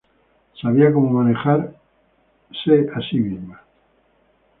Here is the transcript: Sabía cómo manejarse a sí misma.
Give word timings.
Sabía 0.59 0.91
cómo 0.91 1.11
manejarse 1.11 1.73
a 2.95 2.99
sí 3.07 3.17
misma. 3.19 3.61